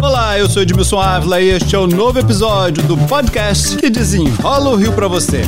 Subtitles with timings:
[0.00, 4.70] Olá, eu sou Edmilson Ávila e este é o novo episódio do podcast que desenrola
[4.70, 5.42] o Rio para você.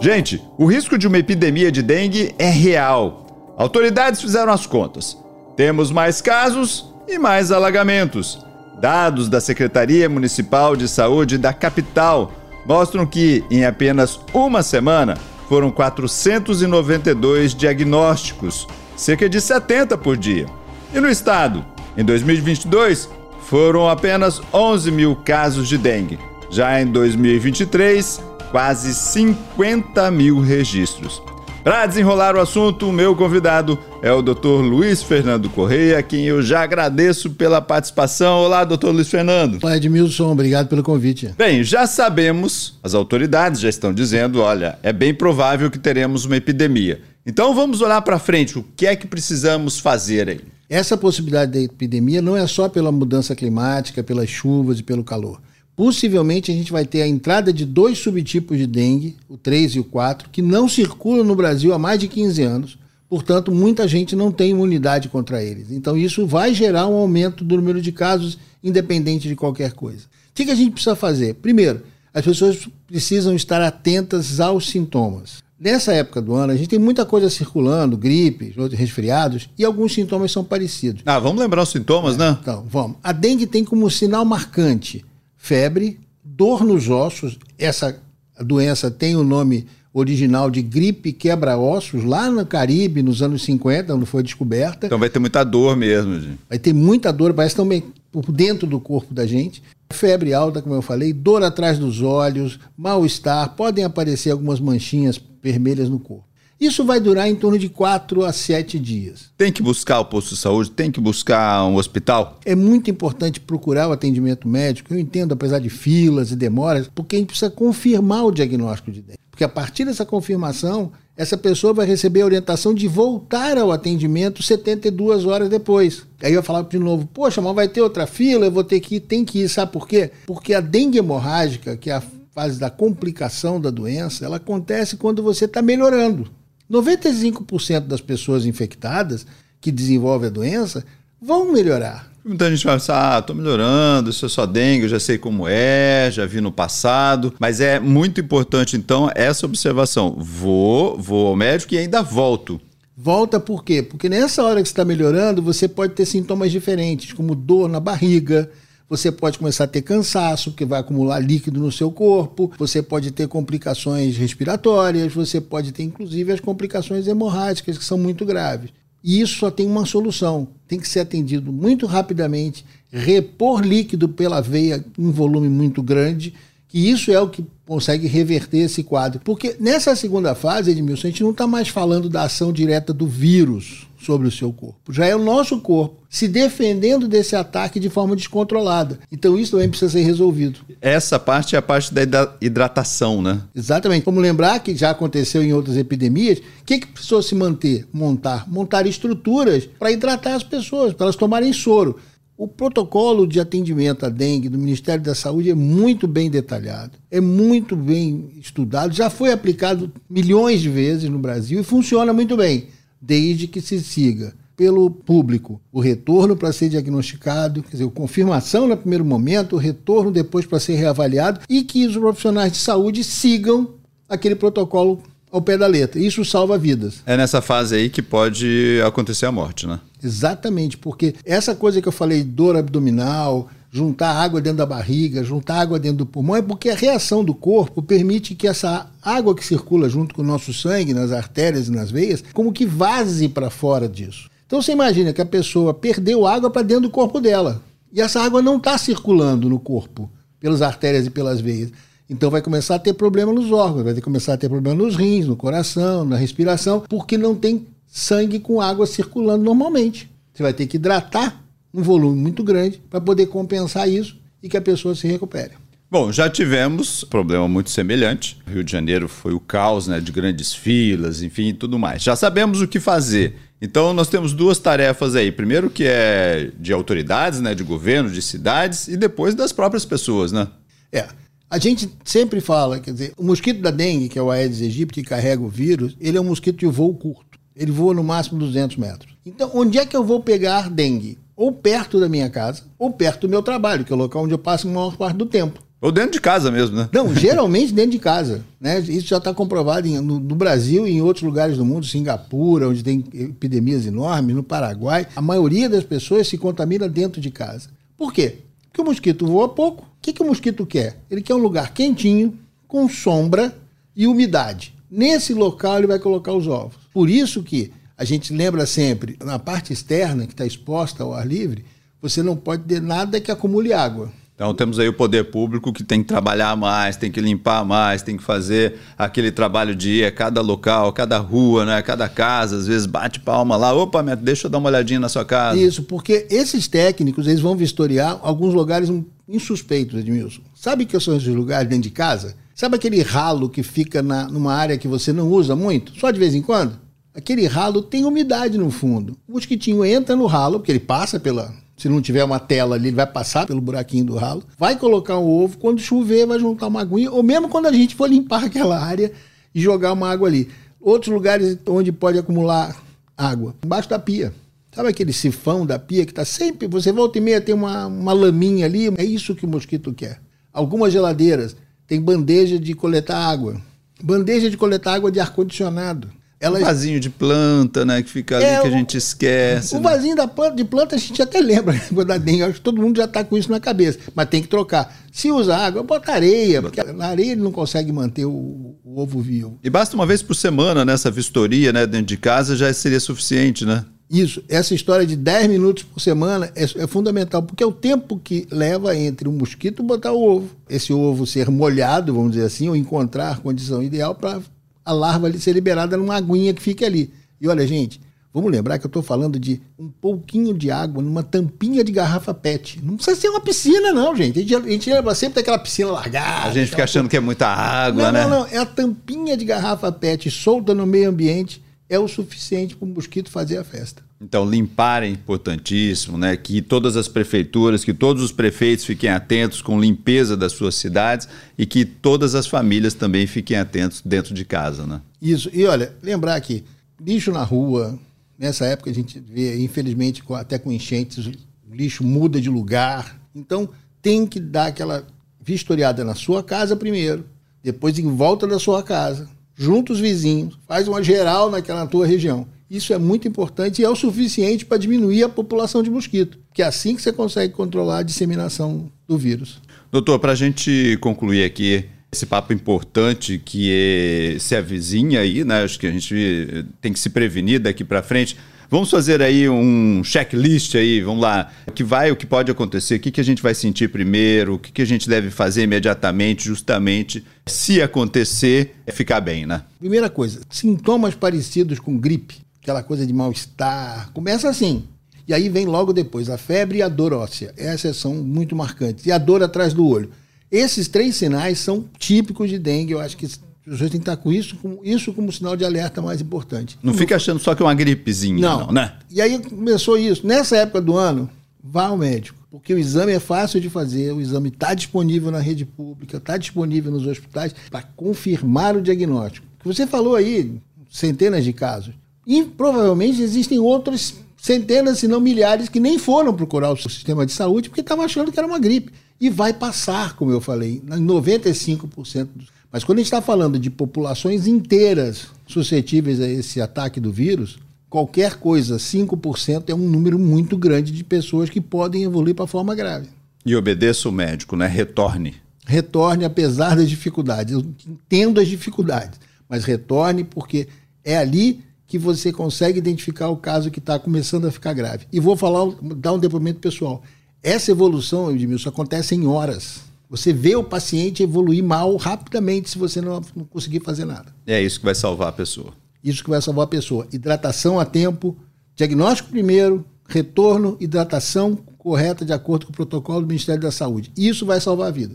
[0.00, 3.26] Gente, o risco de uma epidemia de dengue é real.
[3.56, 5.18] Autoridades fizeram as contas.
[5.56, 8.47] Temos mais casos e mais alagamentos.
[8.80, 12.32] Dados da Secretaria Municipal de Saúde da capital
[12.64, 15.16] mostram que, em apenas uma semana,
[15.48, 20.46] foram 492 diagnósticos, cerca de 70 por dia.
[20.94, 21.64] E no estado,
[21.96, 23.08] em 2022,
[23.42, 26.18] foram apenas 11 mil casos de dengue.
[26.50, 31.22] Já em 2023, quase 50 mil registros.
[31.68, 34.62] Para desenrolar o assunto, o meu convidado é o Dr.
[34.62, 38.38] Luiz Fernando Correia, a quem eu já agradeço pela participação.
[38.38, 39.58] Olá, doutor Luiz Fernando.
[39.62, 41.34] Olá, Edmilson, obrigado pelo convite.
[41.36, 46.38] Bem, já sabemos, as autoridades já estão dizendo, olha, é bem provável que teremos uma
[46.38, 47.02] epidemia.
[47.26, 50.40] Então vamos olhar para frente, o que é que precisamos fazer aí?
[50.70, 55.38] Essa possibilidade da epidemia não é só pela mudança climática, pelas chuvas e pelo calor.
[55.78, 59.78] Possivelmente a gente vai ter a entrada de dois subtipos de dengue, o 3 e
[59.78, 62.78] o 4, que não circulam no Brasil há mais de 15 anos.
[63.08, 65.70] Portanto, muita gente não tem imunidade contra eles.
[65.70, 70.06] Então, isso vai gerar um aumento do número de casos, independente de qualquer coisa.
[70.30, 71.34] O que a gente precisa fazer?
[71.34, 75.44] Primeiro, as pessoas precisam estar atentas aos sintomas.
[75.60, 80.32] Nessa época do ano, a gente tem muita coisa circulando, gripe, resfriados, e alguns sintomas
[80.32, 81.02] são parecidos.
[81.06, 82.38] Ah, vamos lembrar os sintomas, é, né?
[82.42, 82.96] Então, vamos.
[83.00, 85.04] A dengue tem como sinal marcante
[85.48, 87.38] febre, dor nos ossos.
[87.58, 87.98] Essa
[88.38, 94.04] doença tem o nome original de gripe quebra-ossos, lá no Caribe, nos anos 50, quando
[94.04, 94.86] foi descoberta.
[94.86, 96.38] Então vai ter muita dor mesmo, gente.
[96.46, 97.82] Vai ter muita dor, parece também
[98.12, 99.62] por dentro do corpo da gente.
[99.90, 105.88] Febre alta, como eu falei, dor atrás dos olhos, mal-estar, podem aparecer algumas manchinhas vermelhas
[105.88, 106.24] no corpo.
[106.60, 109.30] Isso vai durar em torno de 4 a 7 dias.
[109.36, 110.72] Tem que buscar o posto de saúde?
[110.72, 112.40] Tem que buscar um hospital?
[112.44, 114.92] É muito importante procurar o atendimento médico.
[114.92, 119.02] Eu entendo, apesar de filas e demoras, porque a gente precisa confirmar o diagnóstico de
[119.02, 119.18] dengue.
[119.30, 124.42] Porque a partir dessa confirmação, essa pessoa vai receber a orientação de voltar ao atendimento
[124.42, 126.04] 72 horas depois.
[126.20, 128.96] Aí eu falar de novo, poxa, mas vai ter outra fila, eu vou ter que
[128.96, 130.10] ir, tem que ir, sabe por quê?
[130.26, 132.02] Porque a dengue hemorrágica, que é a
[132.34, 136.28] fase da complicação da doença, ela acontece quando você está melhorando.
[136.70, 139.26] 95% das pessoas infectadas
[139.60, 140.84] que desenvolvem a doença
[141.20, 142.10] vão melhorar.
[142.24, 145.48] Muita gente vai pensar, ah, tô melhorando, isso é só dengue, eu já sei como
[145.48, 147.32] é, já vi no passado.
[147.38, 150.14] Mas é muito importante, então, essa observação.
[150.18, 152.60] Vou, vou ao médico e ainda volto.
[152.94, 153.82] Volta por quê?
[153.82, 157.80] Porque nessa hora que você está melhorando, você pode ter sintomas diferentes, como dor na
[157.80, 158.50] barriga,
[158.88, 163.10] você pode começar a ter cansaço, porque vai acumular líquido no seu corpo, você pode
[163.10, 168.70] ter complicações respiratórias, você pode ter inclusive as complicações hemorrágicas, que são muito graves.
[169.04, 174.40] E isso só tem uma solução: tem que ser atendido muito rapidamente, repor líquido pela
[174.40, 176.34] veia em volume muito grande,
[176.68, 179.20] que isso é o que consegue reverter esse quadro.
[179.24, 183.06] Porque nessa segunda fase, Edmilson, a gente não está mais falando da ação direta do
[183.06, 184.92] vírus sobre o seu corpo.
[184.92, 188.98] Já é o nosso corpo se defendendo desse ataque de forma descontrolada.
[189.10, 190.60] Então isso também precisa ser resolvido.
[190.80, 193.42] Essa parte é a parte da hidratação, né?
[193.54, 194.04] Exatamente.
[194.04, 196.38] Vamos lembrar que já aconteceu em outras epidemias.
[196.38, 197.86] O que, que precisou se manter?
[197.92, 198.48] Montar.
[198.48, 201.98] Montar estruturas para hidratar as pessoas, para elas tomarem soro.
[202.38, 207.20] O protocolo de atendimento à dengue do Ministério da Saúde é muito bem detalhado, é
[207.20, 212.68] muito bem estudado, já foi aplicado milhões de vezes no Brasil e funciona muito bem
[213.02, 218.68] desde que se siga pelo público o retorno para ser diagnosticado, quer dizer, a confirmação
[218.68, 223.02] no primeiro momento, o retorno depois para ser reavaliado e que os profissionais de saúde
[223.02, 223.70] sigam
[224.08, 226.00] aquele protocolo ao pé da letra.
[226.00, 227.02] Isso salva vidas.
[227.04, 229.80] É nessa fase aí que pode acontecer a morte, né?
[230.02, 235.60] Exatamente, porque essa coisa que eu falei, dor abdominal, juntar água dentro da barriga, juntar
[235.60, 239.44] água dentro do pulmão, é porque a reação do corpo permite que essa água que
[239.44, 243.50] circula junto com o nosso sangue, nas artérias e nas veias, como que vaze para
[243.50, 244.30] fora disso.
[244.46, 247.60] Então você imagina que a pessoa perdeu água para dentro do corpo dela.
[247.92, 250.10] E essa água não está circulando no corpo,
[250.40, 251.70] pelas artérias e pelas veias.
[252.08, 255.26] Então vai começar a ter problema nos órgãos, vai começar a ter problema nos rins,
[255.26, 260.10] no coração, na respiração, porque não tem sangue com água circulando normalmente.
[260.32, 261.42] Você vai ter que hidratar
[261.74, 265.52] um volume muito grande para poder compensar isso e que a pessoa se recupere.
[265.90, 268.36] Bom, já tivemos problema muito semelhante.
[268.46, 272.02] Rio de Janeiro foi o caos, né, de grandes filas, enfim, tudo mais.
[272.02, 273.36] Já sabemos o que fazer.
[273.60, 275.32] Então nós temos duas tarefas aí.
[275.32, 280.30] Primeiro que é de autoridades, né, de governo, de cidades e depois das próprias pessoas,
[280.30, 280.48] né?
[280.92, 281.08] É.
[281.50, 285.00] A gente sempre fala, quer dizer, o mosquito da dengue, que é o Aedes aegypti,
[285.00, 287.27] que carrega o vírus, ele é um mosquito de voo curto.
[287.58, 289.12] Ele voa no máximo 200 metros.
[289.26, 291.18] Então, onde é que eu vou pegar dengue?
[291.36, 294.32] Ou perto da minha casa, ou perto do meu trabalho, que é o local onde
[294.32, 295.60] eu passo a maior parte do tempo.
[295.80, 296.88] Ou dentro de casa mesmo, né?
[296.92, 298.44] Não, geralmente dentro de casa.
[298.60, 298.78] Né?
[298.80, 302.68] Isso já está comprovado em, no, no, Brasil e em outros lugares do mundo, Singapura,
[302.68, 305.06] onde tem epidemias enormes, no Paraguai.
[305.14, 307.68] A maioria das pessoas se contamina dentro de casa.
[307.96, 308.38] Por quê?
[308.64, 309.82] Porque o mosquito voa pouco.
[309.82, 310.96] O que, que o mosquito quer?
[311.10, 313.56] Ele quer um lugar quentinho, com sombra
[313.96, 314.77] e umidade.
[314.90, 316.76] Nesse local ele vai colocar os ovos.
[316.92, 321.26] Por isso que a gente lembra sempre, na parte externa, que está exposta ao ar
[321.26, 321.64] livre,
[322.00, 324.10] você não pode ter nada que acumule água.
[324.38, 328.02] Então temos aí o poder público que tem que trabalhar mais, tem que limpar mais,
[328.02, 332.56] tem que fazer aquele trabalho de ir a cada local, cada rua, né, cada casa,
[332.56, 335.58] às vezes bate palma lá, opa, deixa eu dar uma olhadinha na sua casa.
[335.58, 338.88] Isso, porque esses técnicos, eles vão vistoriar alguns lugares
[339.28, 340.42] insuspeitos, Edmilson.
[340.54, 342.36] Sabe que são esses lugares dentro de casa?
[342.58, 346.18] Sabe aquele ralo que fica na, numa área que você não usa muito, só de
[346.18, 346.76] vez em quando?
[347.14, 349.16] Aquele ralo tem umidade no fundo.
[349.28, 352.88] O mosquitinho entra no ralo, porque ele passa pela se não tiver uma tela ali,
[352.88, 356.66] ele vai passar pelo buraquinho do ralo, vai colocar o ovo, quando chover, vai juntar
[356.66, 359.12] uma aguinha, ou mesmo quando a gente for limpar aquela área
[359.54, 360.48] e jogar uma água ali.
[360.80, 362.76] Outros lugares onde pode acumular
[363.16, 364.34] água, embaixo da pia.
[364.72, 366.66] Sabe aquele sifão da pia que está sempre.
[366.66, 368.92] Você volta e meia, tem uma, uma laminha ali.
[368.98, 370.20] É isso que o mosquito quer.
[370.52, 371.54] Algumas geladeiras
[371.88, 373.60] têm bandeja de coletar água.
[374.00, 376.08] Bandeja de coletar água de ar-condicionado.
[376.40, 376.62] Elas...
[376.62, 378.00] Um vasinho de planta, né?
[378.00, 379.74] Que fica ali é, que a gente esquece.
[379.74, 379.90] O né?
[379.90, 381.74] vasinho da planta, de planta a gente até lembra
[382.06, 382.44] da dengue.
[382.44, 383.98] Acho que todo mundo já está com isso na cabeça.
[384.14, 384.96] Mas tem que trocar.
[385.10, 389.20] Se usa água, bota areia, porque na areia ele não consegue manter o, o, ovo
[389.20, 389.58] vivo.
[389.64, 391.86] E basta uma vez por semana nessa vistoria, né?
[391.86, 393.84] Dentro de casa já seria suficiente, né?
[394.10, 398.18] Isso, essa história de 10 minutos por semana é, é, fundamental, porque é o tempo
[398.18, 400.48] que leva entre o mosquito botar o ovo.
[400.68, 404.40] Esse ovo ser molhado, vamos dizer assim, ou encontrar a condição ideal para
[404.82, 407.12] a larva ali ser liberada numa aguinha que fica ali.
[407.38, 408.00] E olha, gente,
[408.32, 412.32] vamos lembrar que eu estou falando de um pouquinho de água numa tampinha de garrafa
[412.32, 412.80] PET.
[412.82, 414.38] Não precisa ser uma piscina, não, gente.
[414.38, 416.48] A gente, a gente lembra sempre daquela piscina largada.
[416.48, 418.22] A gente fica achando que é muita água, não, né?
[418.22, 422.76] Não, não, é a tampinha de garrafa PET solta no meio ambiente é o suficiente
[422.76, 424.02] para o mosquito fazer a festa.
[424.20, 426.36] Então, limpar é importantíssimo, né?
[426.36, 431.28] Que todas as prefeituras, que todos os prefeitos fiquem atentos com limpeza das suas cidades
[431.56, 435.00] e que todas as famílias também fiquem atentos dentro de casa, né?
[435.22, 435.48] Isso.
[435.52, 436.64] E olha, lembrar que
[437.00, 437.98] lixo na rua,
[438.36, 443.18] nessa época a gente vê, infelizmente, até com enchentes, o lixo muda de lugar.
[443.34, 443.68] Então,
[444.02, 445.06] tem que dar aquela
[445.40, 447.24] vistoriada na sua casa primeiro,
[447.62, 452.46] depois em volta da sua casa, junta os vizinhos, faz uma geral naquela tua região
[452.70, 456.62] isso é muito importante e é o suficiente para diminuir a população de mosquito, que
[456.62, 459.60] é assim que você consegue controlar a disseminação do vírus.
[459.90, 465.62] Doutor, para a gente concluir aqui esse papo importante que é, se avizinha aí, né?
[465.62, 468.36] Acho que a gente tem que se prevenir daqui para frente.
[468.70, 471.50] Vamos fazer aí um checklist aí, vamos lá.
[471.66, 474.54] O que vai, o que pode acontecer, o que, que a gente vai sentir primeiro,
[474.54, 479.62] o que, que a gente deve fazer imediatamente, justamente, se acontecer, é ficar bem, né?
[479.78, 484.12] Primeira coisa, sintomas parecidos com gripe aquela coisa de mal-estar.
[484.12, 484.84] Começa assim.
[485.26, 487.52] E aí vem logo depois a febre e a dor óssea.
[487.56, 489.06] Essas são muito marcantes.
[489.06, 490.10] E a dor atrás do olho.
[490.50, 492.92] Esses três sinais são típicos de dengue.
[492.92, 493.26] Eu acho que
[493.68, 496.78] as pessoas têm que estar com isso, com isso como sinal de alerta mais importante.
[496.82, 498.94] Não, não fica achando só que é uma gripezinha, não, não, né?
[499.10, 500.26] E aí começou isso.
[500.26, 501.28] Nessa época do ano,
[501.62, 502.38] vá ao médico.
[502.50, 506.38] Porque o exame é fácil de fazer, o exame está disponível na rede pública, está
[506.38, 509.46] disponível nos hospitais para confirmar o diagnóstico.
[509.58, 510.58] Que você falou aí,
[510.90, 511.94] centenas de casos.
[512.26, 517.32] E provavelmente existem outras centenas, se não milhares, que nem foram procurar o sistema de
[517.32, 518.92] saúde porque estavam achando que era uma gripe.
[519.20, 522.28] E vai passar, como eu falei, 95%.
[522.34, 522.57] Dos...
[522.70, 527.58] Mas quando a gente está falando de populações inteiras suscetíveis a esse ataque do vírus,
[527.88, 532.74] qualquer coisa, 5% é um número muito grande de pessoas que podem evoluir para forma
[532.74, 533.08] grave.
[533.44, 534.66] E obedeça o médico, né?
[534.66, 535.36] Retorne.
[535.66, 537.54] Retorne apesar das dificuldades.
[537.54, 540.68] Eu entendo as dificuldades, mas retorne porque
[541.02, 545.06] é ali que você consegue identificar o caso que está começando a ficar grave.
[545.10, 547.02] E vou falar, dar um depoimento pessoal.
[547.42, 549.87] Essa evolução, Edmilson, acontece em horas.
[550.10, 554.34] Você vê o paciente evoluir mal rapidamente se você não, não conseguir fazer nada.
[554.46, 555.74] É isso que vai salvar a pessoa.
[556.02, 557.06] Isso que vai salvar a pessoa.
[557.12, 558.34] Hidratação a tempo,
[558.74, 564.10] diagnóstico primeiro, retorno, hidratação correta de acordo com o protocolo do Ministério da Saúde.
[564.16, 565.14] Isso vai salvar a vida.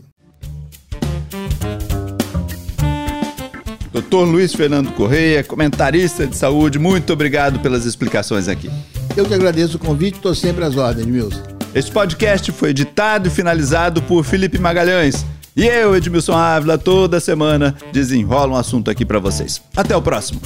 [3.92, 8.68] Doutor Luiz Fernando Correia, comentarista de saúde, muito obrigado pelas explicações aqui.
[9.16, 11.53] Eu que agradeço o convite, estou sempre às ordens, Milson.
[11.74, 15.26] Este podcast foi editado e finalizado por Felipe Magalhães.
[15.56, 19.60] E eu, Edmilson Ávila, toda semana desenrola um assunto aqui para vocês.
[19.76, 20.40] Até o próximo.